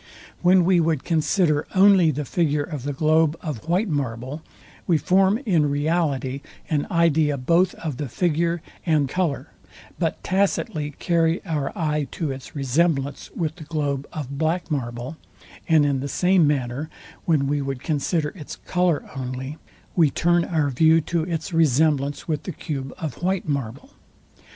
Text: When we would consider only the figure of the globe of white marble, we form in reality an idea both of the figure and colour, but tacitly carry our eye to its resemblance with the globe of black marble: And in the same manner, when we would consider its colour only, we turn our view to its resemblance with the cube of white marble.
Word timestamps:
When 0.41 0.65
we 0.65 0.79
would 0.79 1.03
consider 1.03 1.67
only 1.75 2.09
the 2.09 2.25
figure 2.25 2.63
of 2.63 2.85
the 2.85 2.91
globe 2.91 3.37
of 3.39 3.69
white 3.69 3.87
marble, 3.87 4.41
we 4.87 4.97
form 4.97 5.37
in 5.45 5.69
reality 5.69 6.41
an 6.71 6.87
idea 6.89 7.37
both 7.37 7.75
of 7.75 7.97
the 7.97 8.09
figure 8.09 8.63
and 8.83 9.07
colour, 9.07 9.49
but 9.99 10.23
tacitly 10.23 10.95
carry 10.97 11.39
our 11.45 11.71
eye 11.77 12.07
to 12.13 12.31
its 12.31 12.55
resemblance 12.55 13.29
with 13.35 13.57
the 13.57 13.63
globe 13.63 14.07
of 14.11 14.39
black 14.39 14.71
marble: 14.71 15.17
And 15.69 15.85
in 15.85 15.99
the 15.99 16.09
same 16.09 16.47
manner, 16.47 16.89
when 17.25 17.45
we 17.45 17.61
would 17.61 17.83
consider 17.83 18.29
its 18.29 18.55
colour 18.55 19.07
only, 19.15 19.59
we 19.95 20.09
turn 20.09 20.43
our 20.45 20.71
view 20.71 20.99
to 21.01 21.25
its 21.25 21.53
resemblance 21.53 22.27
with 22.27 22.41
the 22.41 22.51
cube 22.53 22.91
of 22.97 23.21
white 23.21 23.47
marble. 23.47 23.91